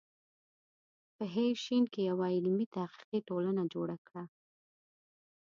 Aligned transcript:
په 1.15 1.23
ه 1.33 1.45
ش 1.63 1.65
کې 1.93 2.01
یوه 2.09 2.27
علمي 2.35 2.65
تحقیقي 2.75 3.19
ټولنه 3.29 3.61
جوړه 3.73 3.97
کړه. 4.07 4.23